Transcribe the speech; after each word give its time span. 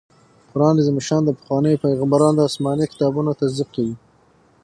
قرآن 0.51 0.75
عظيم 0.81 0.97
الشان 1.01 1.21
د 1.25 1.29
پخوانيو 1.39 1.81
پيغمبرانو 1.85 2.37
د 2.37 2.41
اسماني 2.49 2.85
کتابونو 2.91 3.37
تصديق 3.41 3.69
کوي 3.75 3.95